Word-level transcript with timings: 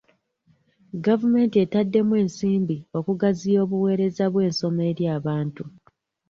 Gavumenti 1.05 1.55
etaddemu 1.65 2.13
ensimbi 2.23 2.77
okugaziya 2.97 3.57
obuweereza 3.65 4.25
bw'ensoma 4.33 4.81
eri 4.91 5.05
abantu. 5.17 5.63